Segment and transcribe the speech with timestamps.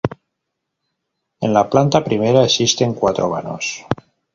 [1.49, 3.85] En la planta primera existen cuatro vanos.